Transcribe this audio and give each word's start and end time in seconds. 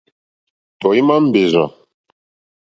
Tɔ̀ímá 0.79 1.15
mbèrzà. 1.25 1.65